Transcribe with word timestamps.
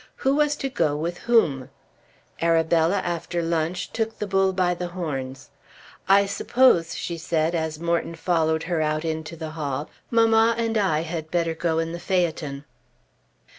Who 0.15 0.33
was 0.35 0.55
to 0.55 0.67
go 0.67 0.95
with 0.97 1.19
whom? 1.19 1.69
Arabella, 2.41 2.97
after 3.05 3.43
lunch, 3.43 3.93
took 3.93 4.17
the 4.17 4.25
bull 4.25 4.51
by 4.51 4.73
the 4.73 4.87
horns. 4.87 5.51
"I 6.09 6.25
suppose," 6.25 6.95
she 6.97 7.19
said 7.19 7.53
as 7.53 7.79
Morton 7.79 8.15
followed 8.15 8.63
her 8.63 8.81
out 8.81 9.05
into 9.05 9.35
the 9.37 9.51
hall, 9.51 9.91
"mamma 10.09 10.55
and 10.57 10.75
I 10.75 11.01
had 11.01 11.29
better 11.29 11.53
go 11.53 11.77
in 11.77 11.91
the 11.91 11.99
phaeton." 11.99 12.65